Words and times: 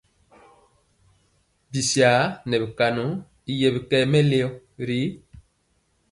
Bisar 1.71 2.19
nɛ 2.47 2.55
bi 2.61 2.67
konɔ 2.77 3.05
y 3.51 3.53
yɛ 3.61 3.67
bikɛɛ 3.75 4.03
mɛleo 4.11 4.49
ri. 4.87 4.99